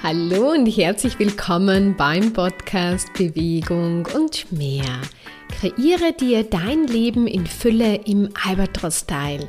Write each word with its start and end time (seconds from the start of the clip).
Hallo 0.00 0.52
und 0.52 0.66
herzlich 0.66 1.18
willkommen 1.18 1.96
beim 1.96 2.32
Podcast 2.32 3.12
Bewegung 3.14 4.06
und 4.14 4.50
mehr. 4.52 4.84
Kreiere 5.50 6.12
dir 6.12 6.44
dein 6.44 6.86
Leben 6.86 7.26
in 7.26 7.48
Fülle 7.48 7.96
im 8.06 8.28
Albatros-Style. 8.46 9.48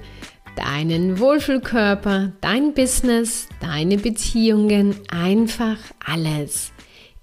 Deinen 0.56 1.20
Wohlfühlkörper, 1.20 2.32
dein 2.42 2.74
Business, 2.74 3.48
deine 3.62 3.98
Beziehungen, 3.98 4.96
einfach 5.10 5.78
alles. 6.04 6.74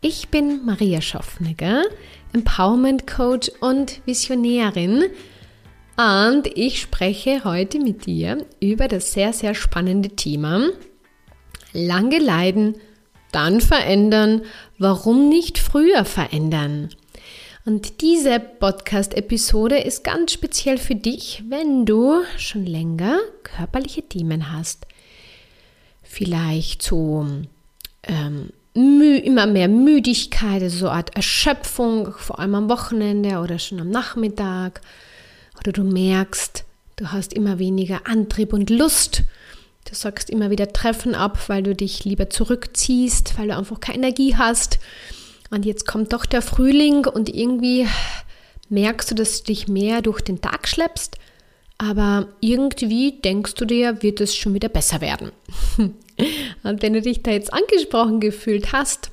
Ich 0.00 0.28
bin 0.28 0.64
Maria 0.64 1.00
Schaffnegger, 1.00 1.82
Empowerment 2.32 3.08
Coach 3.08 3.50
und 3.58 4.02
Visionärin. 4.06 5.06
Und 5.96 6.46
ich 6.54 6.80
spreche 6.80 7.42
heute 7.42 7.80
mit 7.80 8.06
dir 8.06 8.46
über 8.60 8.86
das 8.86 9.12
sehr, 9.12 9.32
sehr 9.32 9.54
spannende 9.54 10.10
Thema 10.10 10.70
Lange 11.72 12.18
leiden 12.18 12.76
dann 13.36 13.60
verändern, 13.60 14.42
warum 14.78 15.28
nicht 15.28 15.58
früher 15.58 16.06
verändern? 16.06 16.88
Und 17.66 18.00
diese 18.00 18.40
Podcast-Episode 18.40 19.78
ist 19.78 20.04
ganz 20.04 20.32
speziell 20.32 20.78
für 20.78 20.94
dich, 20.94 21.42
wenn 21.48 21.84
du 21.84 22.22
schon 22.38 22.64
länger 22.64 23.18
körperliche 23.42 24.02
Themen 24.02 24.52
hast. 24.52 24.86
Vielleicht 26.02 26.80
so 26.80 27.26
ähm, 28.04 28.50
immer 28.72 29.46
mehr 29.46 29.68
Müdigkeit, 29.68 30.62
also 30.62 30.78
so 30.78 30.86
eine 30.86 30.96
Art 30.96 31.16
Erschöpfung, 31.16 32.12
vor 32.12 32.38
allem 32.38 32.54
am 32.54 32.68
Wochenende 32.70 33.40
oder 33.40 33.58
schon 33.58 33.80
am 33.80 33.90
Nachmittag. 33.90 34.80
Oder 35.58 35.72
du 35.72 35.82
merkst, 35.82 36.64
du 36.96 37.12
hast 37.12 37.34
immer 37.34 37.58
weniger 37.58 38.06
Antrieb 38.06 38.54
und 38.54 38.70
Lust 38.70 39.24
Du 39.88 39.94
sagst 39.94 40.30
immer 40.30 40.50
wieder 40.50 40.72
Treffen 40.72 41.14
ab, 41.14 41.38
weil 41.48 41.62
du 41.62 41.74
dich 41.74 42.04
lieber 42.04 42.28
zurückziehst, 42.28 43.38
weil 43.38 43.48
du 43.48 43.56
einfach 43.56 43.80
keine 43.80 43.98
Energie 43.98 44.36
hast. 44.36 44.78
Und 45.50 45.64
jetzt 45.64 45.86
kommt 45.86 46.12
doch 46.12 46.26
der 46.26 46.42
Frühling 46.42 47.06
und 47.06 47.28
irgendwie 47.28 47.86
merkst 48.68 49.10
du, 49.10 49.14
dass 49.14 49.42
du 49.42 49.46
dich 49.46 49.68
mehr 49.68 50.02
durch 50.02 50.20
den 50.20 50.40
Tag 50.40 50.66
schleppst. 50.66 51.18
Aber 51.78 52.28
irgendwie 52.40 53.20
denkst 53.20 53.54
du 53.54 53.64
dir, 53.64 54.02
wird 54.02 54.20
es 54.20 54.34
schon 54.34 54.54
wieder 54.54 54.68
besser 54.68 55.00
werden. 55.00 55.30
und 56.62 56.82
wenn 56.82 56.94
du 56.94 57.00
dich 57.00 57.22
da 57.22 57.30
jetzt 57.30 57.52
angesprochen 57.52 58.18
gefühlt 58.18 58.72
hast, 58.72 59.10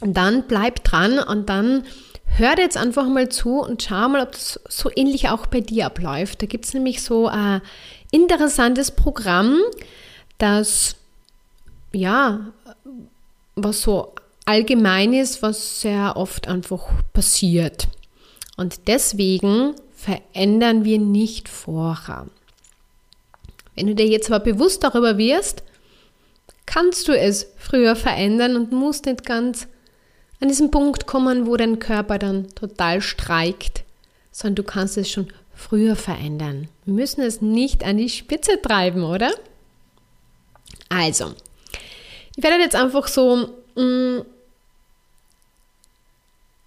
dann 0.00 0.44
bleib 0.46 0.84
dran 0.84 1.18
und 1.18 1.48
dann 1.48 1.84
hör 2.36 2.58
jetzt 2.58 2.76
einfach 2.76 3.08
mal 3.08 3.28
zu 3.28 3.60
und 3.60 3.82
schau 3.82 4.08
mal, 4.08 4.22
ob 4.22 4.32
das 4.32 4.60
so 4.68 4.90
ähnlich 4.94 5.28
auch 5.28 5.46
bei 5.46 5.60
dir 5.60 5.86
abläuft. 5.86 6.42
Da 6.42 6.46
gibt 6.46 6.66
es 6.66 6.74
nämlich 6.74 7.02
so 7.02 7.26
ein 7.26 7.62
interessantes 8.12 8.92
Programm, 8.92 9.58
das 10.38 10.94
ja, 11.92 12.52
was 13.56 13.82
so 13.82 14.14
allgemein 14.44 15.12
ist, 15.12 15.42
was 15.42 15.80
sehr 15.80 16.16
oft 16.16 16.46
einfach 16.48 16.88
passiert. 17.12 17.88
Und 18.56 18.86
deswegen 18.86 19.74
verändern 19.94 20.84
wir 20.84 20.98
nicht 20.98 21.48
vorher. 21.48 22.26
Wenn 23.74 23.86
du 23.86 23.94
dir 23.94 24.06
jetzt 24.06 24.30
aber 24.30 24.44
bewusst 24.44 24.84
darüber 24.84 25.16
wirst, 25.18 25.62
kannst 26.66 27.08
du 27.08 27.18
es 27.18 27.46
früher 27.56 27.96
verändern 27.96 28.56
und 28.56 28.72
musst 28.72 29.06
nicht 29.06 29.24
ganz 29.24 29.66
an 30.40 30.48
diesen 30.48 30.70
Punkt 30.70 31.06
kommen, 31.06 31.46
wo 31.46 31.56
dein 31.56 31.78
Körper 31.78 32.18
dann 32.18 32.48
total 32.54 33.00
streikt, 33.00 33.84
sondern 34.30 34.56
du 34.56 34.62
kannst 34.64 34.98
es 34.98 35.10
schon 35.10 35.28
früher 35.62 35.96
verändern. 35.96 36.68
Wir 36.84 36.94
müssen 36.94 37.22
es 37.22 37.40
nicht 37.40 37.84
an 37.84 37.96
die 37.96 38.08
Spitze 38.08 38.60
treiben, 38.60 39.04
oder? 39.04 39.30
Also, 40.88 41.34
ich 42.36 42.42
werde 42.42 42.62
jetzt 42.62 42.76
einfach 42.76 43.08
so 43.08 43.48
mh, 43.76 43.82
mm, 43.82 44.24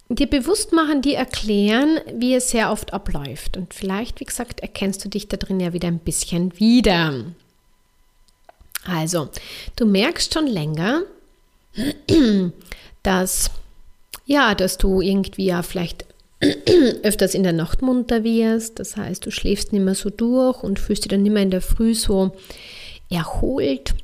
dir 0.08 0.28
bewusst 0.28 0.72
machen, 0.72 1.02
dir 1.02 1.18
erklären, 1.18 2.00
wie 2.14 2.34
es 2.34 2.50
sehr 2.50 2.70
oft 2.72 2.92
abläuft. 2.92 3.56
Und 3.56 3.74
vielleicht, 3.74 4.20
wie 4.20 4.24
gesagt, 4.24 4.60
erkennst 4.60 5.04
du 5.04 5.08
dich 5.08 5.28
da 5.28 5.36
drin 5.36 5.60
ja 5.60 5.72
wieder 5.72 5.88
ein 5.88 5.98
bisschen 5.98 6.58
wieder. 6.58 7.24
Also, 8.84 9.28
du 9.76 9.86
merkst 9.86 10.32
schon 10.32 10.46
länger, 10.46 11.02
dass 13.02 13.50
ja, 14.26 14.56
dass 14.56 14.76
du 14.76 15.00
irgendwie 15.00 15.46
ja 15.46 15.62
vielleicht 15.62 16.04
öfters 17.02 17.34
in 17.34 17.42
der 17.42 17.52
Nacht 17.52 17.82
munter 17.82 18.24
wirst. 18.24 18.78
Das 18.78 18.96
heißt, 18.96 19.24
du 19.24 19.30
schläfst 19.30 19.72
nicht 19.72 19.82
mehr 19.82 19.94
so 19.94 20.10
durch 20.10 20.62
und 20.62 20.78
fühlst 20.78 21.04
dich 21.04 21.10
dann 21.10 21.22
nicht 21.22 21.32
mehr 21.32 21.42
in 21.42 21.50
der 21.50 21.62
Früh 21.62 21.94
so 21.94 22.32
erholt. 23.10 23.94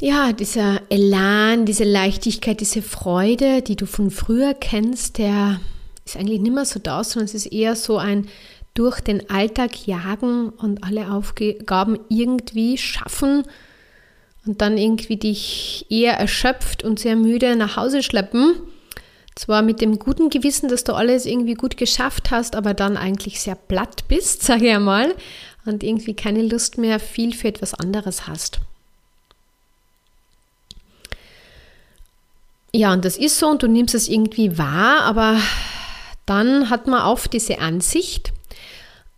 Ja, 0.00 0.32
dieser 0.32 0.80
Elan, 0.88 1.66
diese 1.66 1.84
Leichtigkeit, 1.84 2.60
diese 2.60 2.80
Freude, 2.80 3.60
die 3.60 3.76
du 3.76 3.84
von 3.84 4.10
früher 4.10 4.54
kennst, 4.54 5.18
der 5.18 5.60
ist 6.06 6.16
eigentlich 6.16 6.40
nicht 6.40 6.54
mehr 6.54 6.64
so 6.64 6.80
da, 6.80 7.04
sondern 7.04 7.26
es 7.26 7.34
ist 7.34 7.46
eher 7.46 7.76
so 7.76 7.98
ein 7.98 8.26
durch 8.72 9.00
den 9.00 9.28
Alltag 9.28 9.86
jagen 9.86 10.48
und 10.48 10.84
alle 10.84 11.12
Aufgaben 11.12 11.98
irgendwie 12.08 12.78
schaffen 12.78 13.42
und 14.46 14.62
dann 14.62 14.78
irgendwie 14.78 15.16
dich 15.16 15.86
eher 15.90 16.14
erschöpft 16.14 16.82
und 16.82 16.98
sehr 16.98 17.16
müde 17.16 17.56
nach 17.56 17.76
Hause 17.76 18.02
schleppen 18.02 18.54
zwar 19.34 19.62
mit 19.62 19.80
dem 19.80 19.98
guten 19.98 20.30
Gewissen, 20.30 20.68
dass 20.68 20.84
du 20.84 20.92
alles 20.92 21.26
irgendwie 21.26 21.54
gut 21.54 21.76
geschafft 21.76 22.30
hast, 22.30 22.56
aber 22.56 22.74
dann 22.74 22.96
eigentlich 22.96 23.40
sehr 23.40 23.54
platt 23.54 24.08
bist, 24.08 24.42
sage 24.44 24.68
ich 24.68 24.74
einmal, 24.74 25.14
und 25.64 25.82
irgendwie 25.82 26.14
keine 26.14 26.42
Lust 26.42 26.78
mehr 26.78 27.00
viel 27.00 27.34
für 27.34 27.48
etwas 27.48 27.74
anderes 27.74 28.26
hast. 28.26 28.60
Ja, 32.72 32.92
und 32.92 33.04
das 33.04 33.16
ist 33.16 33.38
so 33.38 33.48
und 33.48 33.62
du 33.62 33.66
nimmst 33.66 33.94
es 33.94 34.08
irgendwie 34.08 34.56
wahr, 34.56 35.02
aber 35.02 35.38
dann 36.24 36.70
hat 36.70 36.86
man 36.86 37.02
oft 37.02 37.32
diese 37.32 37.58
Ansicht 37.58 38.32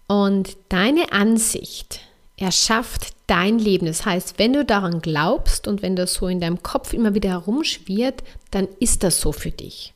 und 0.07 0.57
deine 0.71 1.13
Ansicht 1.13 2.01
erschafft 2.39 3.15
dein 3.27 3.59
Leben. 3.59 3.87
Das 3.87 4.05
heißt, 4.05 4.39
wenn 4.39 4.53
du 4.53 4.65
daran 4.65 5.01
glaubst 5.01 5.69
und 5.69 5.83
wenn 5.83 5.97
das 5.97 6.15
so 6.15 6.29
in 6.29 6.41
deinem 6.41 6.63
Kopf 6.63 6.93
immer 6.93 7.15
wieder 7.15 7.31
herumschwirrt, 7.31 8.23
dann 8.51 8.69
ist 8.81 9.03
das 9.05 9.21
so 9.21 9.33
für 9.33 9.51
dich. 9.51 9.95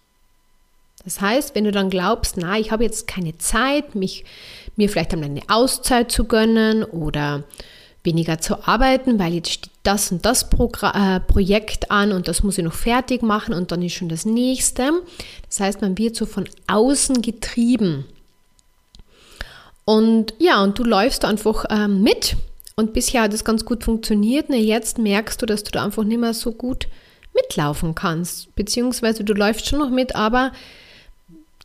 Das 1.06 1.20
heißt, 1.20 1.54
wenn 1.54 1.62
du 1.62 1.70
dann 1.70 1.88
glaubst, 1.88 2.36
na, 2.36 2.58
ich 2.58 2.72
habe 2.72 2.82
jetzt 2.82 3.06
keine 3.06 3.38
Zeit, 3.38 3.94
mich, 3.94 4.24
mir 4.74 4.88
vielleicht 4.88 5.12
einmal 5.12 5.30
eine 5.30 5.42
Auszeit 5.48 6.10
zu 6.10 6.24
gönnen 6.24 6.82
oder 6.82 7.44
weniger 8.02 8.40
zu 8.40 8.66
arbeiten, 8.66 9.16
weil 9.20 9.34
jetzt 9.34 9.52
steht 9.52 9.70
das 9.84 10.10
und 10.10 10.26
das 10.26 10.50
Progr 10.50 10.90
äh, 10.94 11.20
Projekt 11.20 11.92
an 11.92 12.10
und 12.10 12.26
das 12.26 12.42
muss 12.42 12.58
ich 12.58 12.64
noch 12.64 12.72
fertig 12.72 13.22
machen 13.22 13.54
und 13.54 13.70
dann 13.70 13.82
ist 13.82 13.92
schon 13.92 14.08
das 14.08 14.24
nächste. 14.24 14.90
Das 15.48 15.60
heißt, 15.60 15.80
man 15.80 15.96
wird 15.96 16.16
so 16.16 16.26
von 16.26 16.48
außen 16.66 17.22
getrieben. 17.22 18.04
Und 19.84 20.34
ja, 20.40 20.60
und 20.64 20.76
du 20.76 20.82
läufst 20.82 21.24
einfach 21.24 21.66
äh, 21.66 21.86
mit 21.86 22.36
und 22.74 22.92
bisher 22.92 23.22
hat 23.22 23.32
es 23.32 23.44
ganz 23.44 23.64
gut 23.64 23.84
funktioniert. 23.84 24.46
Na, 24.48 24.56
jetzt 24.56 24.98
merkst 24.98 25.40
du, 25.40 25.46
dass 25.46 25.62
du 25.62 25.70
da 25.70 25.84
einfach 25.84 26.02
nicht 26.02 26.18
mehr 26.18 26.34
so 26.34 26.50
gut 26.50 26.88
mitlaufen 27.32 27.94
kannst. 27.94 28.56
Beziehungsweise 28.56 29.22
du 29.22 29.34
läufst 29.34 29.68
schon 29.68 29.78
noch 29.78 29.90
mit, 29.90 30.16
aber 30.16 30.50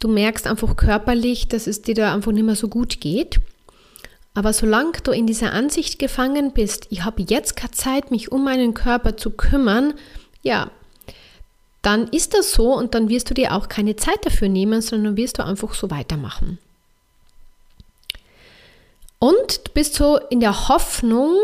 Du 0.02 0.08
merkst 0.08 0.48
einfach 0.48 0.76
körperlich, 0.76 1.48
dass 1.48 1.68
es 1.68 1.84
dir 1.84 1.94
da 1.94 2.14
einfach 2.14 2.32
nicht 2.32 2.44
mehr 2.44 2.56
so 2.56 2.68
gut 2.68 3.00
geht. 3.00 3.40
Aber 4.34 4.52
solange 4.52 4.94
du 5.04 5.12
in 5.12 5.28
dieser 5.28 5.54
Ansicht 5.54 6.00
gefangen 6.00 6.54
bist, 6.54 6.88
ich 6.90 7.04
habe 7.04 7.22
jetzt 7.22 7.56
keine 7.56 7.72
Zeit, 7.72 8.10
mich 8.10 8.32
um 8.32 8.44
meinen 8.44 8.74
Körper 8.74 9.16
zu 9.16 9.30
kümmern, 9.30 9.94
ja, 10.42 10.72
dann 11.84 12.08
ist 12.08 12.34
das 12.34 12.52
so 12.52 12.74
und 12.74 12.96
dann 12.96 13.10
wirst 13.10 13.30
du 13.30 13.36
dir 13.36 13.54
auch 13.54 13.70
keine 13.70 13.96
Zeit 13.96 14.26
dafür 14.26 14.50
nehmen, 14.50 14.82
sondern 14.82 15.18
wirst 15.18 15.38
du 15.38 15.46
einfach 15.46 15.76
so 15.76 15.92
weitermachen. 15.92 16.58
Und 19.20 19.68
du 19.68 19.72
bist 19.74 19.94
so 19.94 20.18
in 20.18 20.40
der 20.40 20.68
Hoffnung, 20.68 21.38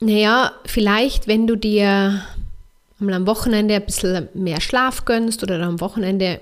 naja, 0.00 0.52
vielleicht 0.66 1.28
wenn 1.28 1.46
du 1.46 1.56
dir 1.56 2.22
am 3.00 3.26
Wochenende 3.26 3.74
ein 3.74 3.86
bisschen 3.86 4.28
mehr 4.34 4.60
Schlaf 4.60 5.06
gönnst 5.06 5.42
oder 5.42 5.60
am 5.62 5.80
Wochenende 5.80 6.40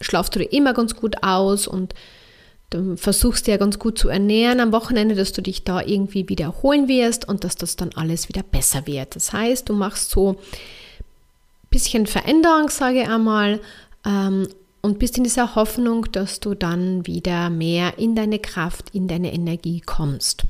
schlafst 0.00 0.34
du 0.34 0.40
dir 0.40 0.52
immer 0.52 0.74
ganz 0.74 0.94
gut 0.94 1.22
aus 1.22 1.66
und 1.66 1.94
du 2.70 2.96
versuchst 2.96 3.46
dir 3.46 3.58
ganz 3.58 3.78
gut 3.78 3.98
zu 3.98 4.08
ernähren 4.08 4.60
am 4.60 4.72
Wochenende, 4.72 5.14
dass 5.14 5.32
du 5.32 5.42
dich 5.42 5.64
da 5.64 5.80
irgendwie 5.80 6.28
wieder 6.28 6.46
erholen 6.46 6.88
wirst 6.88 7.28
und 7.28 7.44
dass 7.44 7.56
das 7.56 7.76
dann 7.76 7.90
alles 7.94 8.28
wieder 8.28 8.42
besser 8.42 8.86
wird. 8.86 9.16
Das 9.16 9.32
heißt, 9.32 9.68
du 9.68 9.74
machst 9.74 10.10
so 10.10 10.32
ein 10.32 10.36
bisschen 11.70 12.06
Veränderung, 12.06 12.68
sage 12.68 13.02
ich 13.02 13.08
einmal, 13.08 13.60
ähm, 14.04 14.48
und 14.82 14.98
bist 15.00 15.16
in 15.18 15.24
dieser 15.24 15.56
Hoffnung, 15.56 16.10
dass 16.12 16.38
du 16.38 16.54
dann 16.54 17.06
wieder 17.06 17.50
mehr 17.50 17.98
in 17.98 18.14
deine 18.14 18.38
Kraft, 18.38 18.90
in 18.94 19.08
deine 19.08 19.32
Energie 19.32 19.80
kommst. 19.80 20.44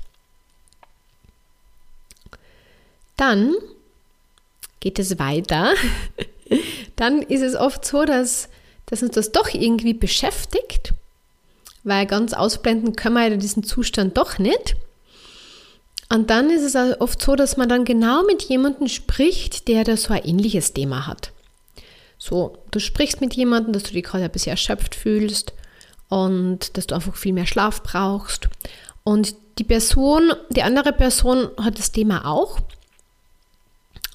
Dann 3.17 3.55
geht 4.81 4.99
es 4.99 5.19
weiter. 5.19 5.73
dann 6.97 7.23
ist 7.23 7.41
es 7.41 7.57
oft 7.57 7.85
so, 7.85 8.05
dass 8.05 8.51
dass 8.87 9.03
uns 9.03 9.15
das 9.15 9.33
doch 9.33 9.53
irgendwie 9.53 9.95
beschäftigt, 9.95 10.93
weil 11.85 12.07
ganz 12.07 12.33
ausblenden 12.33 12.97
können 12.97 13.17
wir 13.17 13.29
ja 13.29 13.37
diesen 13.37 13.63
Zustand 13.63 14.17
doch 14.17 14.39
nicht. 14.39 14.77
Und 16.09 16.31
dann 16.31 16.51
ist 16.51 16.63
es 16.63 17.01
oft 17.01 17.21
so, 17.21 17.35
dass 17.35 17.57
man 17.57 17.69
dann 17.69 17.85
genau 17.85 18.23
mit 18.23 18.43
jemandem 18.45 18.89
spricht, 18.89 19.67
der 19.67 19.83
da 19.85 19.97
so 19.97 20.15
ein 20.15 20.25
ähnliches 20.25 20.73
Thema 20.73 21.07
hat. 21.07 21.33
So, 22.19 22.59
du 22.71 22.79
sprichst 22.79 23.21
mit 23.21 23.35
jemandem, 23.35 23.73
dass 23.73 23.83
du 23.83 23.93
dich 23.93 24.05
gerade 24.05 24.25
ein 24.25 24.31
bisschen 24.31 24.53
erschöpft 24.53 24.95
fühlst 24.95 25.53
und 26.09 26.77
dass 26.77 26.87
du 26.87 26.95
einfach 26.95 27.17
viel 27.17 27.33
mehr 27.33 27.47
Schlaf 27.47 27.83
brauchst. 27.83 28.49
Und 29.03 29.35
die 29.59 29.65
Person, 29.65 30.33
die 30.51 30.63
andere 30.63 30.93
Person 30.93 31.51
hat 31.61 31.79
das 31.79 31.93
Thema 31.93 32.27
auch. 32.27 32.61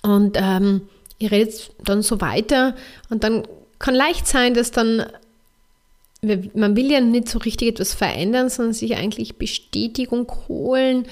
Und 0.01 0.37
ähm, 0.39 0.87
ihr 1.19 1.31
redet 1.31 1.71
dann 1.83 2.01
so 2.01 2.21
weiter 2.21 2.75
und 3.09 3.23
dann 3.23 3.47
kann 3.81 3.95
leicht 3.95 4.27
sein, 4.27 4.53
dass 4.53 4.71
dann, 4.71 5.05
man 6.21 6.75
will 6.75 6.91
ja 6.91 7.01
nicht 7.01 7.29
so 7.29 7.39
richtig 7.39 7.69
etwas 7.69 7.93
verändern, 7.93 8.49
sondern 8.49 8.73
sich 8.73 8.95
eigentlich 8.95 9.37
Bestätigung 9.37 10.31
holen, 10.47 11.07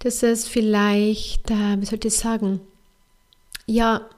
dass 0.00 0.22
es 0.22 0.48
vielleicht, 0.48 1.50
äh, 1.50 1.80
wie 1.80 1.86
soll 1.86 1.98
ich 2.02 2.14
sagen, 2.14 2.60
ja, 3.66 4.08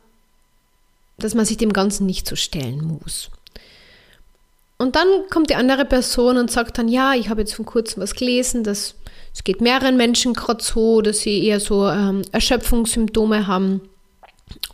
dass 1.19 1.35
man 1.35 1.45
sich 1.45 1.57
dem 1.57 1.73
Ganzen 1.73 2.07
nicht 2.07 2.27
so 2.27 2.37
stellen 2.37 2.83
muss. 2.85 3.31
Und 4.79 4.97
dann 4.97 5.07
kommt 5.31 5.51
die 5.51 5.55
andere 5.55 5.85
Person 5.85 6.37
und 6.37 6.51
sagt 6.51 6.79
dann, 6.79 6.89
ja, 6.89 7.15
ich 7.15 7.29
habe 7.29 7.43
jetzt 7.43 7.55
vor 7.55 7.65
kurzem 7.65 8.03
was 8.03 8.15
gelesen, 8.15 8.65
dass 8.65 8.97
es 9.33 9.45
geht 9.45 9.61
mehreren 9.61 9.97
Menschen 9.97 10.33
gerade 10.33 10.63
so, 10.63 11.01
dass 11.01 11.21
sie 11.21 11.45
eher 11.45 11.61
so 11.61 11.89
ähm, 11.89 12.23
Erschöpfungssymptome 12.33 13.47
haben. 13.47 13.81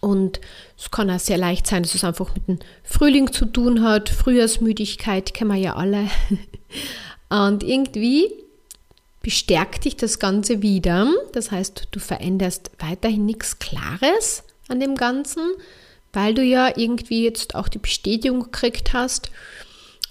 Und 0.01 0.41
es 0.81 0.91
kann 0.91 1.11
auch 1.11 1.19
sehr 1.19 1.37
leicht 1.37 1.67
sein, 1.67 1.83
dass 1.83 1.95
es 1.95 2.05
einfach 2.05 2.35
mit 2.35 2.49
dem 2.49 2.59
Frühling 2.83 3.31
zu 3.31 3.45
tun 3.45 3.83
hat. 3.83 4.09
Frühjahrsmüdigkeit 4.09 5.35
kennen 5.35 5.51
wir 5.51 5.59
ja 5.59 5.77
alle. 5.77 6.09
Und 7.29 7.63
irgendwie 7.63 8.33
bestärkt 9.23 9.85
dich 9.85 9.97
das 9.97 10.19
Ganze 10.19 10.63
wieder. 10.63 11.13
Das 11.35 11.51
heißt, 11.51 11.89
du 11.91 12.01
veränderst 12.01 12.71
weiterhin 12.79 13.27
nichts 13.27 13.59
Klares 13.59 14.43
an 14.69 14.81
dem 14.81 14.95
Ganzen, 14.95 15.43
weil 16.15 16.33
du 16.33 16.43
ja 16.43 16.75
irgendwie 16.75 17.25
jetzt 17.25 17.55
auch 17.55 17.69
die 17.69 17.79
Bestätigung 17.79 18.45
gekriegt 18.45 18.95
hast. 18.95 19.31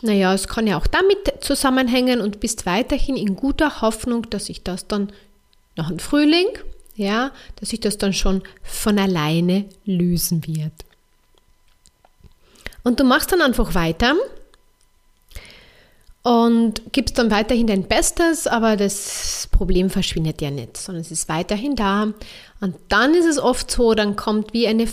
Naja, 0.03 0.35
es 0.35 0.47
kann 0.47 0.67
ja 0.67 0.77
auch 0.77 0.87
damit 0.87 1.17
zusammenhängen 1.41 2.21
und 2.21 2.39
bist 2.39 2.67
weiterhin 2.67 3.17
in 3.17 3.35
guter 3.35 3.81
Hoffnung, 3.81 4.29
dass 4.29 4.45
sich 4.45 4.63
das 4.63 4.87
dann 4.87 5.11
nach 5.75 5.89
dem 5.89 5.97
Frühling, 5.97 6.47
ja, 6.99 7.31
dass 7.55 7.69
sich 7.69 7.79
das 7.79 7.97
dann 7.97 8.13
schon 8.13 8.43
von 8.61 8.99
alleine 8.99 9.65
lösen 9.85 10.45
wird. 10.45 10.73
Und 12.83 12.99
du 12.99 13.03
machst 13.03 13.31
dann 13.31 13.41
einfach 13.41 13.73
weiter 13.73 14.15
und 16.23 16.81
gibst 16.91 17.17
dann 17.17 17.31
weiterhin 17.31 17.67
dein 17.67 17.83
Bestes, 17.83 18.45
aber 18.45 18.77
das 18.77 19.47
Problem 19.51 19.89
verschwindet 19.89 20.41
ja 20.41 20.51
nicht, 20.51 20.77
sondern 20.77 21.01
es 21.01 21.11
ist 21.11 21.29
weiterhin 21.29 21.75
da. 21.75 22.13
Und 22.61 22.75
dann 22.89 23.13
ist 23.13 23.25
es 23.25 23.39
oft 23.39 23.71
so, 23.71 23.93
dann 23.93 24.15
kommt 24.15 24.53
wie 24.53 24.67
eine, 24.67 24.87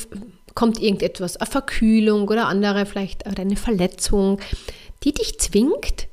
kommt 0.55 0.81
irgendetwas, 0.81 1.37
eine 1.37 1.51
Verkühlung 1.51 2.29
oder 2.29 2.47
andere 2.47 2.87
vielleicht 2.87 3.27
oder 3.27 3.43
eine 3.43 3.57
Verletzung, 3.57 4.41
die 5.03 5.13
dich 5.13 5.39
zwingt, 5.39 6.07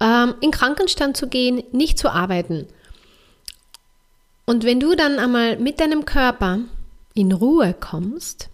ähm, 0.00 0.34
in 0.40 0.50
Krankenstand 0.50 1.16
zu 1.16 1.28
gehen, 1.28 1.62
nicht 1.72 1.98
zu 1.98 2.10
arbeiten. 2.10 2.66
Und 4.50 4.64
wenn 4.64 4.80
du 4.80 4.96
dann 4.96 5.20
einmal 5.20 5.58
mit 5.58 5.78
deinem 5.78 6.04
Körper 6.04 6.58
in 7.14 7.30
Ruhe 7.30 7.72
kommst, 7.72 8.48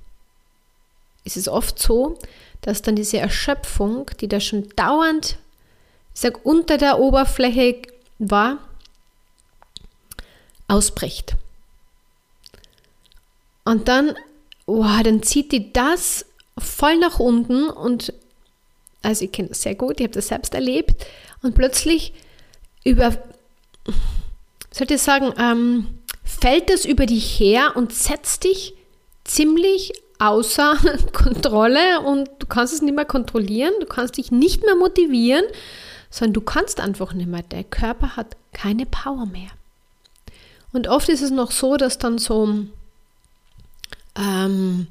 ist 1.24 1.38
es 1.38 1.48
oft 1.48 1.78
so, 1.78 2.18
dass 2.60 2.82
dann 2.82 2.96
diese 2.96 3.16
Erschöpfung, 3.16 4.10
die 4.20 4.28
da 4.28 4.38
schon 4.38 4.68
dauernd 4.76 5.38
ich 6.12 6.20
sage, 6.20 6.36
unter 6.44 6.76
der 6.76 6.98
Oberfläche 6.98 7.80
war, 8.18 8.58
ausbricht. 10.68 11.36
Und 13.64 13.88
dann, 13.88 14.16
wow, 14.66 15.02
dann 15.02 15.22
zieht 15.22 15.50
die 15.50 15.72
das 15.72 16.26
voll 16.58 16.98
nach 16.98 17.20
unten 17.20 17.70
und 17.70 18.12
also 19.00 19.24
ich 19.24 19.32
kenne 19.32 19.48
das 19.48 19.62
sehr 19.62 19.74
gut, 19.74 19.98
ich 19.98 20.04
habe 20.04 20.14
das 20.14 20.28
selbst 20.28 20.52
erlebt 20.52 21.06
und 21.40 21.54
plötzlich 21.54 22.12
über, 22.84 23.16
sollte 24.76 24.94
ich 24.94 25.02
sagen, 25.02 25.32
ähm, 25.38 25.86
fällt 26.24 26.70
das 26.70 26.84
über 26.84 27.06
dich 27.06 27.38
her 27.38 27.72
und 27.76 27.92
setzt 27.92 28.44
dich 28.44 28.74
ziemlich 29.24 29.92
außer 30.18 30.76
Kontrolle 31.12 32.00
und 32.00 32.28
du 32.38 32.46
kannst 32.46 32.74
es 32.74 32.82
nicht 32.82 32.94
mehr 32.94 33.04
kontrollieren, 33.04 33.72
du 33.80 33.86
kannst 33.86 34.16
dich 34.16 34.30
nicht 34.30 34.62
mehr 34.64 34.76
motivieren 34.76 35.44
sondern 36.16 36.32
du 36.34 36.40
kannst 36.40 36.80
einfach 36.80 37.12
nicht 37.12 37.28
mehr. 37.28 37.42
Der 37.42 37.64
Körper 37.64 38.16
hat 38.16 38.36
keine 38.52 38.86
Power 38.86 39.26
mehr. 39.26 39.50
Und 40.72 40.88
oft 40.88 41.08
ist 41.08 41.22
es 41.22 41.30
noch 41.30 41.50
so, 41.50 41.76
dass 41.76 41.98
dann 41.98 42.18
so 42.18 42.64
ähm, 44.16 44.86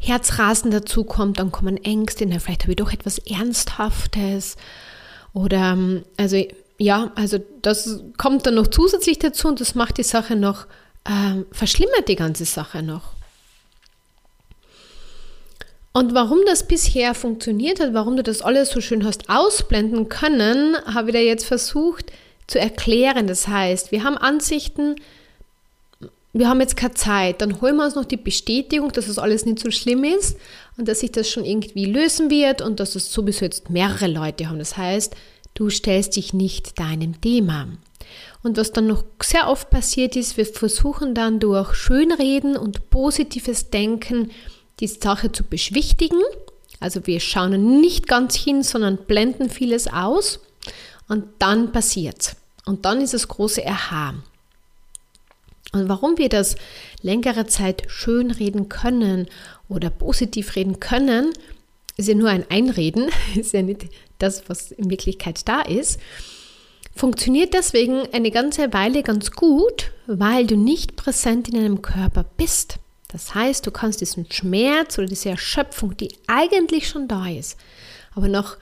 Herzrasen 0.00 0.70
dazu 0.70 1.04
kommt, 1.04 1.38
dann 1.38 1.52
kommen 1.52 1.76
Ängste, 1.76 2.26
vielleicht 2.40 2.62
habe 2.62 2.72
ich 2.72 2.76
doch 2.76 2.92
etwas 2.92 3.18
Ernsthaftes 3.18 4.56
oder 5.32 5.72
ähm, 5.72 6.04
also 6.16 6.44
ja, 6.80 7.12
also 7.14 7.38
das 7.60 8.00
kommt 8.16 8.46
dann 8.46 8.54
noch 8.54 8.66
zusätzlich 8.66 9.18
dazu 9.18 9.48
und 9.48 9.60
das 9.60 9.74
macht 9.74 9.98
die 9.98 10.02
Sache 10.02 10.34
noch, 10.34 10.66
äh, 11.04 11.44
verschlimmert 11.52 12.08
die 12.08 12.16
ganze 12.16 12.46
Sache 12.46 12.82
noch. 12.82 13.12
Und 15.92 16.14
warum 16.14 16.38
das 16.46 16.66
bisher 16.66 17.14
funktioniert 17.14 17.80
hat, 17.80 17.92
warum 17.92 18.16
du 18.16 18.22
das 18.22 18.40
alles 18.40 18.70
so 18.70 18.80
schön 18.80 19.04
hast 19.04 19.28
ausblenden 19.28 20.08
können, 20.08 20.74
habe 20.86 21.10
ich 21.10 21.16
dir 21.16 21.24
jetzt 21.24 21.44
versucht 21.44 22.12
zu 22.46 22.58
erklären. 22.58 23.26
Das 23.26 23.46
heißt, 23.46 23.92
wir 23.92 24.02
haben 24.02 24.16
Ansichten, 24.16 24.96
wir 26.32 26.48
haben 26.48 26.60
jetzt 26.60 26.78
keine 26.78 26.94
Zeit, 26.94 27.42
dann 27.42 27.60
holen 27.60 27.76
wir 27.76 27.84
uns 27.84 27.94
noch 27.94 28.06
die 28.06 28.16
Bestätigung, 28.16 28.90
dass 28.92 29.06
das 29.06 29.18
alles 29.18 29.44
nicht 29.44 29.58
so 29.58 29.70
schlimm 29.70 30.04
ist 30.04 30.38
und 30.78 30.88
dass 30.88 31.00
sich 31.00 31.12
das 31.12 31.28
schon 31.28 31.44
irgendwie 31.44 31.84
lösen 31.84 32.30
wird 32.30 32.62
und 32.62 32.80
dass 32.80 32.94
es 32.94 33.12
sowieso 33.12 33.44
jetzt 33.44 33.68
mehrere 33.68 34.06
Leute 34.06 34.48
haben. 34.48 34.58
Das 34.58 34.78
heißt, 34.78 35.14
du 35.54 35.70
stellst 35.70 36.16
dich 36.16 36.32
nicht 36.32 36.78
deinem 36.78 37.20
Thema. 37.20 37.68
Und 38.42 38.56
was 38.56 38.72
dann 38.72 38.86
noch 38.86 39.04
sehr 39.22 39.48
oft 39.48 39.70
passiert 39.70 40.16
ist, 40.16 40.36
wir 40.36 40.46
versuchen 40.46 41.14
dann 41.14 41.40
durch 41.40 41.74
Schönreden 41.74 42.56
und 42.56 42.90
positives 42.90 43.70
Denken 43.70 44.30
die 44.80 44.86
Sache 44.86 45.30
zu 45.30 45.44
beschwichtigen. 45.44 46.20
Also 46.80 47.06
wir 47.06 47.20
schauen 47.20 47.80
nicht 47.80 48.08
ganz 48.08 48.34
hin, 48.34 48.62
sondern 48.62 48.96
blenden 48.96 49.50
vieles 49.50 49.86
aus 49.86 50.40
und 51.08 51.24
dann 51.38 51.72
passiert 51.72 52.36
Und 52.64 52.86
dann 52.86 53.00
ist 53.02 53.12
das 53.12 53.28
große 53.28 53.66
Aha. 53.66 54.14
Und 55.72 55.88
warum 55.88 56.18
wir 56.18 56.28
das 56.28 56.56
längere 57.02 57.46
Zeit 57.46 57.84
schön 57.88 58.30
reden 58.30 58.68
können 58.68 59.28
oder 59.68 59.90
positiv 59.90 60.56
reden 60.56 60.80
können, 60.80 61.32
ist 62.00 62.08
ja 62.08 62.14
nur 62.14 62.28
ein 62.28 62.44
Einreden, 62.50 63.10
ist 63.34 63.52
ja 63.52 63.62
nicht 63.62 63.86
das, 64.18 64.48
was 64.48 64.72
in 64.72 64.90
Wirklichkeit 64.90 65.46
da 65.48 65.62
ist. 65.62 66.00
Funktioniert 66.94 67.54
deswegen 67.54 68.02
eine 68.12 68.30
ganze 68.30 68.72
Weile 68.72 69.02
ganz 69.02 69.30
gut, 69.30 69.92
weil 70.06 70.46
du 70.46 70.56
nicht 70.56 70.96
präsent 70.96 71.48
in 71.48 71.54
deinem 71.54 71.82
Körper 71.82 72.24
bist. 72.36 72.76
Das 73.08 73.34
heißt, 73.34 73.66
du 73.66 73.70
kannst 73.70 74.00
diesen 74.00 74.30
Schmerz 74.30 74.98
oder 74.98 75.06
diese 75.06 75.30
Erschöpfung, 75.30 75.96
die 75.96 76.10
eigentlich 76.26 76.88
schon 76.88 77.08
da 77.08 77.28
ist, 77.28 77.56
aber 78.14 78.28
noch 78.28 78.56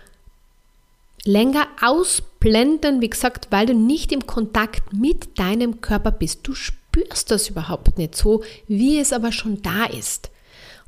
länger 1.25 1.66
ausblenden, 1.83 3.00
wie 3.00 3.11
gesagt, 3.11 3.49
weil 3.50 3.66
du 3.66 3.75
nicht 3.75 4.12
im 4.12 4.26
Kontakt 4.26 4.92
mit 4.92 5.38
deinem 5.38 5.80
Körper 5.80 6.12
bist. 6.12 6.40
Du 6.47 6.54
spürst 6.54 7.30
das 7.30 7.49
überhaupt 7.49 7.99
nicht 7.99 8.14
so, 8.14 8.42
wie 8.66 8.99
es 8.99 9.12
aber 9.12 9.33
schon 9.33 9.61
da 9.62 9.85
ist. 9.85 10.30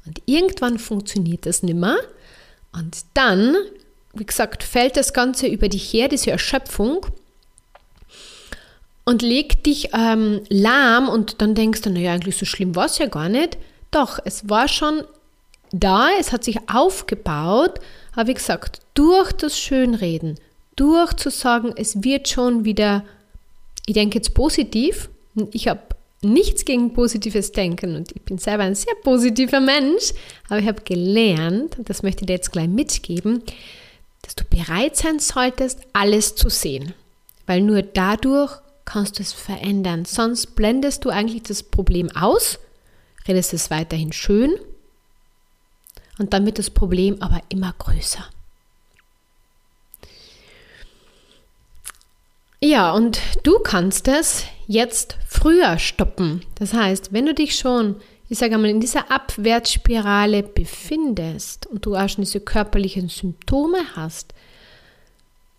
Und 0.06 0.22
irgendwann 0.26 0.78
funktioniert 0.78 1.46
das 1.46 1.62
nicht 1.62 1.76
mehr. 1.76 1.98
Und 2.72 3.04
dann, 3.14 3.56
wie 4.14 4.26
gesagt, 4.26 4.62
fällt 4.62 4.96
das 4.96 5.12
Ganze 5.12 5.46
über 5.46 5.68
dich 5.68 5.92
her, 5.92 6.08
diese 6.08 6.30
Erschöpfung 6.30 7.06
und 9.04 9.22
legt 9.22 9.66
dich 9.66 9.90
ähm, 9.92 10.42
lahm 10.48 11.08
und 11.08 11.40
dann 11.40 11.54
denkst 11.54 11.82
du, 11.82 11.90
naja, 11.90 12.12
eigentlich 12.12 12.36
so 12.36 12.46
schlimm 12.46 12.76
war 12.76 12.86
es 12.86 12.98
ja 12.98 13.06
gar 13.06 13.28
nicht. 13.28 13.58
Doch, 13.90 14.20
es 14.24 14.48
war 14.48 14.68
schon 14.68 15.02
da, 15.72 16.08
es 16.18 16.32
hat 16.32 16.44
sich 16.44 16.68
aufgebaut, 16.68 17.80
aber 18.14 18.28
wie 18.28 18.34
gesagt, 18.34 18.80
durch 18.94 19.32
das 19.32 19.58
Schönreden, 19.58 20.38
durch 20.76 21.12
zu 21.14 21.30
sagen, 21.30 21.72
es 21.76 22.02
wird 22.02 22.28
schon 22.28 22.64
wieder, 22.64 23.04
ich 23.86 23.94
denke 23.94 24.18
jetzt 24.18 24.34
positiv, 24.34 25.10
ich 25.52 25.68
habe 25.68 25.80
nichts 26.22 26.64
gegen 26.64 26.92
positives 26.92 27.52
Denken 27.52 27.96
und 27.96 28.12
ich 28.12 28.22
bin 28.22 28.38
selber 28.38 28.64
ein 28.64 28.74
sehr 28.74 28.94
positiver 29.02 29.60
Mensch, 29.60 30.12
aber 30.48 30.60
ich 30.60 30.66
habe 30.66 30.82
gelernt, 30.82 31.78
und 31.78 31.88
das 31.88 32.02
möchte 32.02 32.22
ich 32.22 32.26
dir 32.26 32.34
jetzt 32.34 32.52
gleich 32.52 32.68
mitgeben, 32.68 33.42
dass 34.22 34.34
du 34.34 34.44
bereit 34.44 34.96
sein 34.96 35.18
solltest, 35.18 35.80
alles 35.92 36.34
zu 36.34 36.50
sehen, 36.50 36.94
weil 37.46 37.62
nur 37.62 37.82
dadurch 37.82 38.52
kannst 38.84 39.18
du 39.18 39.22
es 39.22 39.32
verändern. 39.32 40.04
Sonst 40.04 40.56
blendest 40.56 41.04
du 41.04 41.10
eigentlich 41.10 41.44
das 41.44 41.62
Problem 41.62 42.10
aus, 42.14 42.58
redest 43.26 43.54
es 43.54 43.70
weiterhin 43.70 44.12
schön 44.12 44.52
und 46.18 46.32
dann 46.34 46.44
wird 46.44 46.58
das 46.58 46.70
Problem 46.70 47.16
aber 47.20 47.40
immer 47.48 47.74
größer. 47.78 48.26
Ja, 52.62 52.92
und 52.92 53.20
du 53.42 53.58
kannst 53.60 54.06
es 54.06 54.44
jetzt 54.66 55.16
früher 55.40 55.78
stoppen. 55.78 56.42
Das 56.56 56.74
heißt, 56.74 57.12
wenn 57.12 57.26
du 57.26 57.34
dich 57.34 57.56
schon, 57.56 57.96
ich 58.28 58.38
sage 58.38 58.54
einmal, 58.54 58.70
in 58.70 58.80
dieser 58.80 59.10
Abwärtsspirale 59.10 60.42
befindest 60.42 61.66
und 61.66 61.86
du 61.86 61.96
auch 61.96 62.08
schon 62.08 62.24
diese 62.24 62.40
körperlichen 62.40 63.08
Symptome 63.08 63.78
hast, 63.96 64.34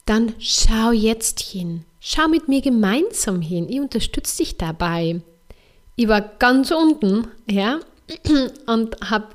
dann 0.06 0.34
schau 0.40 0.92
jetzt 0.92 1.40
hin. 1.40 1.84
Schau 2.00 2.28
mit 2.28 2.48
mir 2.48 2.62
gemeinsam 2.62 3.42
hin. 3.42 3.68
Ich 3.70 3.80
unterstütze 3.80 4.38
dich 4.38 4.58
dabei. 4.58 5.22
Ich 5.96 6.08
war 6.08 6.22
ganz 6.22 6.72
unten, 6.72 7.28
ja, 7.50 7.80
und 8.68 8.98
habe 9.10 9.28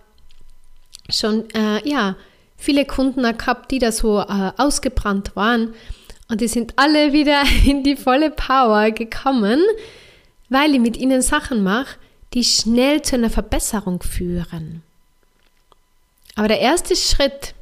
schon, 1.09 1.51
äh, 1.51 1.89
ja, 1.89 2.17
viele 2.57 2.85
Kunden 2.85 3.23
gehabt, 3.23 3.71
die 3.71 3.79
da 3.79 3.91
so 3.91 4.21
äh, 4.21 4.53
ausgebrannt 4.57 5.35
waren. 5.35 5.75
Und 6.29 6.41
die 6.41 6.49
sind 6.49 6.73
alle 6.77 7.13
wieder 7.13 7.43
in 7.65 7.83
die 7.83 7.97
volle 7.97 8.31
Power 8.31 8.93
gekommen, 8.93 9.61
weil 10.49 10.75
ich 10.75 10.81
mit 10.81 10.97
ihnen 10.97 11.23
Sachen 11.23 11.63
mache, 11.63 11.99
die 12.35 12.45
schnell 12.45 13.03
zu 13.03 13.17
einer 13.17 13.31
Verbesserung 13.31 14.03
führen. 14.03 14.83
Aber 16.35 16.49
der 16.49 16.61
erste 16.61 16.95
Schritt 16.97 17.55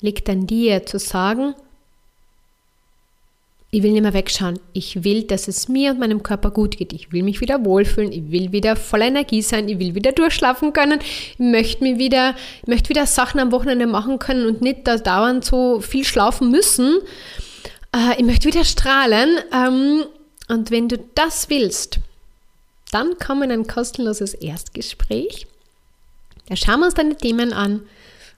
liegt 0.00 0.28
an 0.28 0.46
dir 0.46 0.86
zu 0.86 0.98
sagen, 0.98 1.54
ich 3.74 3.82
will 3.82 3.92
nicht 3.92 4.02
mehr 4.02 4.12
wegschauen. 4.12 4.60
Ich 4.74 5.02
will, 5.02 5.22
dass 5.22 5.48
es 5.48 5.66
mir 5.66 5.92
und 5.92 5.98
meinem 5.98 6.22
Körper 6.22 6.50
gut 6.50 6.76
geht. 6.76 6.92
Ich 6.92 7.10
will 7.10 7.22
mich 7.22 7.40
wieder 7.40 7.64
wohlfühlen. 7.64 8.12
Ich 8.12 8.30
will 8.30 8.52
wieder 8.52 8.76
voller 8.76 9.06
Energie 9.06 9.40
sein. 9.40 9.66
Ich 9.66 9.78
will 9.78 9.94
wieder 9.94 10.12
durchschlafen 10.12 10.74
können. 10.74 11.00
Ich 11.00 11.38
möchte 11.38 11.82
mir 11.82 11.98
wieder, 11.98 12.34
ich 12.60 12.68
möchte 12.68 12.90
wieder 12.90 13.06
Sachen 13.06 13.40
am 13.40 13.50
Wochenende 13.50 13.86
machen 13.86 14.18
können 14.18 14.44
und 14.44 14.60
nicht 14.60 14.86
da 14.86 14.98
dauernd 14.98 15.46
so 15.46 15.80
viel 15.80 16.04
schlafen 16.04 16.50
müssen. 16.50 16.98
Äh, 17.96 18.18
ich 18.18 18.26
möchte 18.26 18.46
wieder 18.46 18.64
strahlen. 18.64 19.38
Und 20.48 20.70
wenn 20.70 20.88
du 20.88 20.98
das 21.14 21.48
willst, 21.50 21.98
dann 22.90 23.18
kommen 23.18 23.50
ein 23.50 23.66
kostenloses 23.66 24.34
Erstgespräch. 24.34 25.46
Da 26.46 26.56
schauen 26.56 26.80
wir 26.80 26.86
uns 26.86 26.94
deine 26.94 27.16
Themen 27.16 27.52
an 27.52 27.82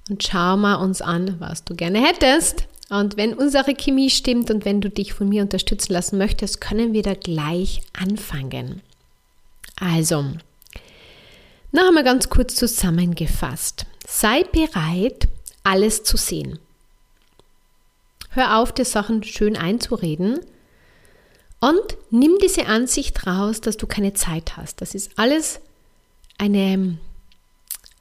und 0.09 0.23
schauen 0.23 0.61
wir 0.61 0.79
uns 0.81 1.03
an, 1.03 1.37
was 1.41 1.65
du 1.65 1.75
gerne 1.75 2.05
hättest. 2.05 2.67
Und 2.91 3.17
wenn 3.17 3.35
unsere 3.35 3.75
Chemie 3.75 4.11
stimmt 4.11 4.51
und 4.51 4.65
wenn 4.65 4.81
du 4.81 4.91
dich 4.91 5.15
von 5.15 5.29
mir 5.29 5.43
unterstützen 5.43 5.93
lassen 5.93 6.19
möchtest, 6.19 6.61
können 6.61 6.93
wir 6.93 7.03
da 7.03 7.15
gleich 7.15 7.81
anfangen. 7.93 8.83
Also, 9.81 10.25
noch 11.73 11.89
einmal 11.89 12.05
ganz 12.05 12.29
kurz 12.29 12.55
zusammengefasst. 12.55 13.87
Sei 14.07 14.45
bereit, 14.45 15.27
alles 15.65 16.05
zu 16.05 16.17
sehen. 16.17 16.59
Hör 18.31 18.59
auf, 18.59 18.73
dir 18.73 18.85
Sachen 18.85 19.25
schön 19.25 19.57
einzureden 19.57 20.41
und 21.65 21.97
nimm 22.11 22.37
diese 22.43 22.67
Ansicht 22.67 23.27
raus, 23.27 23.63
dass 23.63 23.79
du 23.79 23.87
keine 23.87 24.13
Zeit 24.13 24.59
hast. 24.59 24.83
Das 24.83 24.95
ist 24.95 25.13
alles 25.17 25.61
eine, 26.37 26.99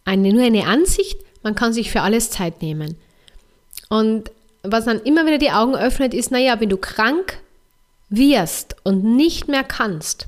eine, 0.03 0.33
nur 0.33 0.43
eine 0.43 0.67
Ansicht. 0.67 1.17
Man 1.43 1.55
kann 1.55 1.71
sich 1.71 1.89
für 1.89 2.01
alles 2.01 2.29
Zeit 2.29 2.61
nehmen. 2.61 2.97
Und 3.87 4.31
was 4.63 4.83
dann 4.83 4.99
immer 4.99 5.25
wieder 5.25 5.37
die 5.37 5.51
Augen 5.51 5.75
öffnet, 5.75 6.13
ist, 6.13 6.29
naja, 6.29 6.59
wenn 6.59 6.67
du 6.67 6.75
krank 6.75 7.39
wirst 8.09 8.75
und 8.83 9.05
nicht 9.05 9.47
mehr 9.47 9.63
kannst, 9.63 10.27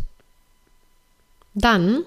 dann 1.53 2.03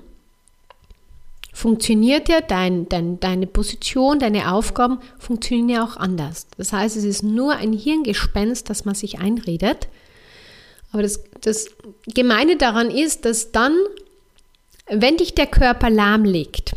funktioniert 1.53 2.31
ja 2.31 2.41
dein, 2.41 2.89
dein, 2.89 3.21
deine 3.21 3.47
Position, 3.47 4.19
deine 4.19 4.51
Aufgaben 4.51 4.99
funktionieren 5.19 5.69
ja 5.69 5.85
auch 5.85 5.99
anders. 5.99 6.47
Das 6.57 6.73
heißt, 6.73 6.97
es 6.97 7.05
ist 7.05 7.23
nur 7.23 7.55
ein 7.57 7.75
Hirngespenst, 7.75 8.71
das 8.71 8.87
man 8.87 8.95
sich 8.95 9.19
einredet. 9.19 9.89
Aber 10.93 11.03
das, 11.03 11.21
das 11.41 11.69
Gemeine 12.07 12.57
daran 12.57 12.91
ist, 12.91 13.25
dass 13.25 13.53
dann, 13.53 13.77
wenn 14.87 15.17
dich 15.17 15.35
der 15.35 15.47
Körper 15.47 15.91
lahmlegt, 15.91 16.75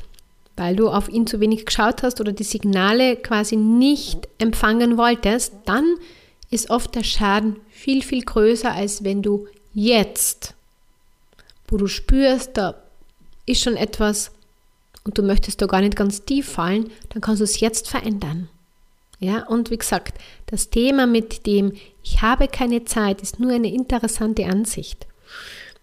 weil 0.57 0.75
du 0.75 0.89
auf 0.89 1.09
ihn 1.09 1.27
zu 1.27 1.39
wenig 1.39 1.65
geschaut 1.65 2.03
hast 2.03 2.19
oder 2.19 2.33
die 2.33 2.43
Signale 2.43 3.15
quasi 3.15 3.55
nicht 3.55 4.27
empfangen 4.37 4.97
wolltest, 4.97 5.53
dann 5.65 5.95
ist 6.49 6.69
oft 6.69 6.93
der 6.95 7.03
Schaden 7.03 7.55
viel, 7.69 8.03
viel 8.03 8.23
größer, 8.23 8.71
als 8.71 9.03
wenn 9.03 9.21
du 9.21 9.47
jetzt, 9.73 10.53
wo 11.67 11.77
du 11.77 11.87
spürst, 11.87 12.51
da 12.55 12.75
ist 13.45 13.61
schon 13.61 13.77
etwas 13.77 14.31
und 15.03 15.17
du 15.17 15.23
möchtest 15.23 15.61
da 15.61 15.65
gar 15.65 15.81
nicht 15.81 15.95
ganz 15.95 16.25
tief 16.25 16.49
fallen, 16.49 16.91
dann 17.09 17.21
kannst 17.21 17.39
du 17.39 17.45
es 17.45 17.59
jetzt 17.59 17.87
verändern. 17.87 18.49
Ja, 19.21 19.45
und 19.45 19.69
wie 19.69 19.77
gesagt, 19.77 20.19
das 20.47 20.71
Thema 20.71 21.05
mit 21.05 21.45
dem 21.45 21.73
Ich 22.03 22.23
habe 22.23 22.47
keine 22.47 22.85
Zeit 22.85 23.21
ist 23.21 23.39
nur 23.39 23.53
eine 23.53 23.71
interessante 23.71 24.47
Ansicht. 24.47 25.05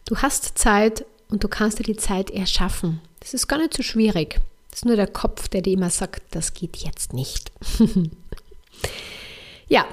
Du 0.07 0.16
hast 0.16 0.59
Zeit 0.59 1.07
und 1.30 1.45
du 1.45 1.49
kannst 1.49 1.78
dir 1.78 1.85
die 1.85 1.97
Zeit 1.97 2.30
erschaffen. 2.30 3.00
Das 3.21 3.35
ist 3.35 3.47
gar 3.47 3.59
nicht 3.59 3.75
so 3.75 3.85
schwierig. 3.85 4.40
Das 4.71 4.80
ist 4.80 4.87
nur 4.87 4.97
der 4.97 5.07
Kopf, 5.07 5.47
der 5.47 5.62
dir 5.62 5.75
immer 5.75 5.88
sagt, 5.88 6.23
das 6.33 6.52
geht 6.52 6.78
jetzt 6.78 7.12
nicht. 7.12 7.52
ja, 9.68 9.87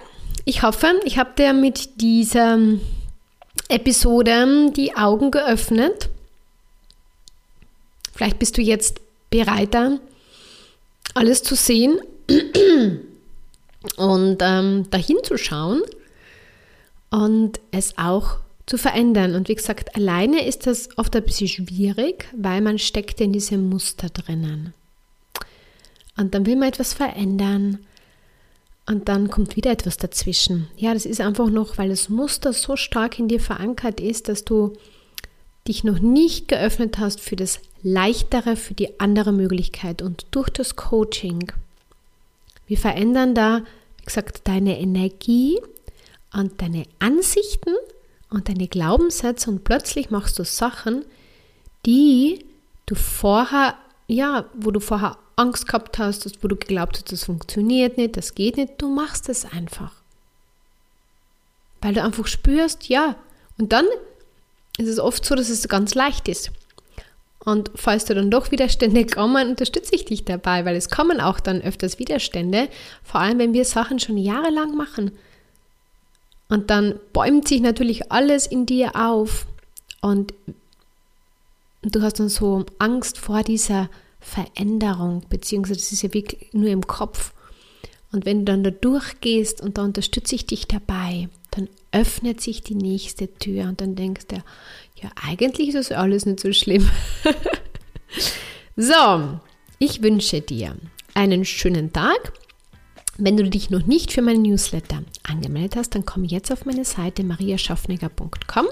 ich 0.43 0.63
hoffe, 0.63 0.99
ich 1.05 1.19
habe 1.19 1.33
dir 1.37 1.53
mit 1.53 2.01
dieser 2.01 2.57
Episode 3.69 4.71
die 4.75 4.95
Augen 4.95 5.29
geöffnet. 5.29 6.09
Vielleicht 8.11 8.39
bist 8.39 8.57
du 8.57 8.63
jetzt 8.63 9.01
bereiter, 9.29 9.99
alles 11.13 11.43
zu 11.43 11.55
sehen 11.55 11.99
und 13.97 14.37
ähm, 14.41 14.89
dahin 14.89 15.17
zu 15.23 15.37
schauen 15.37 15.81
und 17.09 17.59
es 17.71 17.97
auch 17.97 18.37
zu 18.65 18.77
verändern. 18.77 19.35
Und 19.35 19.47
wie 19.47 19.55
gesagt, 19.55 19.95
alleine 19.95 20.45
ist 20.45 20.67
das 20.67 20.89
oft 20.97 21.15
ein 21.15 21.23
bisschen 21.23 21.47
schwierig, 21.47 22.27
weil 22.35 22.61
man 22.61 22.79
steckt 22.79 23.21
in 23.21 23.33
diesem 23.33 23.69
Muster 23.69 24.09
drinnen. 24.09 24.73
Und 26.17 26.33
dann 26.33 26.45
will 26.45 26.55
man 26.55 26.69
etwas 26.69 26.93
verändern 26.93 27.79
und 28.87 29.09
dann 29.09 29.29
kommt 29.29 29.55
wieder 29.55 29.71
etwas 29.71 29.97
dazwischen. 29.97 30.67
Ja, 30.77 30.93
das 30.93 31.05
ist 31.05 31.19
einfach 31.19 31.49
noch, 31.49 31.77
weil 31.77 31.89
das 31.89 32.09
Muster 32.09 32.53
so 32.53 32.75
stark 32.75 33.19
in 33.19 33.27
dir 33.27 33.39
verankert 33.39 33.99
ist, 33.99 34.29
dass 34.29 34.45
du 34.45 34.73
dich 35.67 35.83
noch 35.83 35.99
nicht 35.99 36.47
geöffnet 36.47 36.99
hast 36.99 37.19
für 37.19 37.35
das 37.35 37.59
Leichtere, 37.81 38.55
für 38.55 38.75
die 38.75 38.99
andere 38.99 39.31
Möglichkeit. 39.31 40.01
Und 40.01 40.27
durch 40.31 40.49
das 40.49 40.75
Coaching, 40.75 41.51
wir 42.67 42.77
verändern 42.77 43.35
da, 43.35 43.61
wie 43.99 44.05
gesagt, 44.05 44.47
deine 44.47 44.79
Energie 44.79 45.59
und 46.33 46.61
deine 46.61 46.85
Ansichten 46.99 47.75
und 48.29 48.49
deine 48.49 48.67
Glaubenssätze 48.67 49.49
und 49.49 49.63
plötzlich 49.63 50.09
machst 50.09 50.37
du 50.39 50.43
Sachen, 50.43 51.05
die 51.85 52.45
du 52.85 52.95
vorher, 52.95 53.75
ja, 54.07 54.45
wo 54.55 54.71
du 54.71 54.79
vorher 54.79 55.17
Angst 55.35 55.67
gehabt 55.67 55.97
hast, 55.97 56.43
wo 56.43 56.47
du 56.47 56.55
geglaubt 56.55 56.97
hast, 56.97 57.11
das 57.11 57.25
funktioniert 57.25 57.97
nicht, 57.97 58.17
das 58.17 58.35
geht 58.35 58.57
nicht, 58.57 58.73
du 58.77 58.89
machst 58.89 59.29
es 59.29 59.45
einfach. 59.45 59.93
Weil 61.81 61.93
du 61.93 62.03
einfach 62.03 62.27
spürst, 62.27 62.89
ja. 62.89 63.15
Und 63.57 63.73
dann 63.73 63.85
ist 64.77 64.87
es 64.87 64.99
oft 64.99 65.25
so, 65.25 65.35
dass 65.35 65.49
es 65.49 65.67
ganz 65.67 65.93
leicht 65.93 66.27
ist. 66.27 66.51
Und 67.45 67.71
falls 67.75 68.05
du 68.05 68.15
dann 68.15 68.31
doch 68.31 68.51
Widerstände 68.51 69.05
kommen, 69.15 69.49
unterstütze 69.49 69.95
ich 69.95 70.05
dich 70.05 70.25
dabei, 70.25 70.65
weil 70.65 70.75
es 70.75 70.89
kommen 70.89 71.21
auch 71.21 71.39
dann 71.39 71.61
öfters 71.61 71.99
Widerstände, 71.99 72.67
vor 73.03 73.21
allem 73.21 73.39
wenn 73.39 73.53
wir 73.53 73.65
Sachen 73.65 73.99
schon 73.99 74.17
jahrelang 74.17 74.75
machen. 74.75 75.11
Und 76.49 76.69
dann 76.69 76.99
bäumt 77.13 77.47
sich 77.47 77.61
natürlich 77.61 78.11
alles 78.11 78.45
in 78.45 78.65
dir 78.65 78.95
auf 78.95 79.47
und 80.01 80.33
du 81.81 82.01
hast 82.01 82.19
dann 82.19 82.29
so 82.29 82.65
Angst 82.79 83.17
vor 83.17 83.43
dieser 83.43 83.89
Veränderung, 84.19 85.23
beziehungsweise 85.29 85.79
das 85.79 85.91
ist 85.91 86.01
ja 86.01 86.13
wirklich 86.13 86.53
nur 86.53 86.69
im 86.69 86.85
Kopf. 86.85 87.31
Und 88.15 88.25
wenn 88.25 88.39
du 88.39 88.45
dann 88.45 88.63
da 88.63 88.71
durchgehst 88.71 89.61
und 89.61 89.77
da 89.77 89.83
unterstütze 89.83 90.35
ich 90.35 90.45
dich 90.45 90.67
dabei, 90.67 91.29
dann 91.51 91.69
öffnet 91.91 92.41
sich 92.41 92.61
die 92.61 92.75
nächste 92.75 93.33
Tür 93.33 93.65
und 93.65 93.81
dann 93.81 93.95
denkst 93.95 94.27
du, 94.27 94.35
ja, 95.01 95.09
eigentlich 95.27 95.69
ist 95.69 95.75
das 95.75 95.91
alles 95.91 96.25
nicht 96.25 96.39
so 96.39 96.51
schlimm. 96.53 96.89
so, 98.75 99.39
ich 99.79 100.01
wünsche 100.01 100.41
dir 100.41 100.75
einen 101.13 101.45
schönen 101.45 101.93
Tag 101.93 102.33
wenn 103.17 103.37
du 103.37 103.43
dich 103.49 103.69
noch 103.69 103.85
nicht 103.85 104.11
für 104.11 104.21
meinen 104.21 104.41
Newsletter 104.41 105.03
angemeldet 105.23 105.77
hast, 105.77 105.95
dann 105.95 106.05
komm 106.05 106.25
jetzt 106.25 106.51
auf 106.51 106.65
meine 106.65 106.83
Seite 106.83 107.23
mariaschaffneger.com 107.23 108.67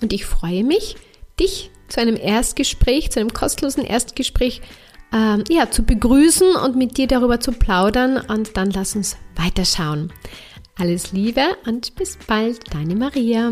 und 0.00 0.12
ich 0.12 0.26
freue 0.26 0.64
mich, 0.64 0.96
dich 1.40 1.70
zu 1.88 2.00
einem 2.00 2.16
Erstgespräch, 2.16 3.10
zu 3.10 3.20
einem 3.20 3.32
kostenlosen 3.32 3.84
Erstgespräch 3.84 4.60
ähm, 5.14 5.44
ja, 5.48 5.70
zu 5.70 5.82
begrüßen 5.82 6.56
und 6.56 6.76
mit 6.76 6.96
dir 6.96 7.06
darüber 7.06 7.40
zu 7.40 7.52
plaudern 7.52 8.18
und 8.28 8.56
dann 8.56 8.70
lass 8.70 8.96
uns 8.96 9.16
weiterschauen. 9.36 10.12
Alles 10.76 11.12
Liebe 11.12 11.42
und 11.66 11.94
bis 11.94 12.18
bald, 12.26 12.74
deine 12.74 12.96
Maria. 12.96 13.50